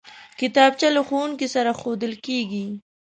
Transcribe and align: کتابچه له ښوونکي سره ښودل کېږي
کتابچه 0.39 0.87
له 0.95 1.01
ښوونکي 1.07 1.47
سره 1.55 1.71
ښودل 1.79 2.13
کېږي 2.25 2.65